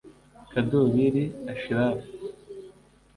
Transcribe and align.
Kadubiri 0.51 1.23
Ashraf 1.51 1.97